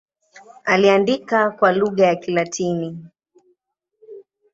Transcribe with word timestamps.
Aliandika 0.65 1.51
kwa 1.51 1.71
lugha 1.71 2.05
ya 2.05 2.15
Kilatini. 2.15 3.05